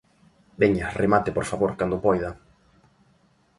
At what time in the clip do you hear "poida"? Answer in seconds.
2.05-2.31